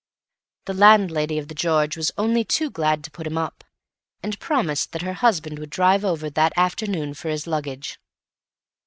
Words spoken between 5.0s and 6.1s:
her husband would drive